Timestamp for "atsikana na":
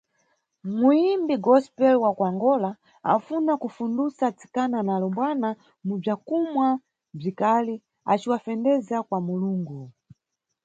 4.29-4.91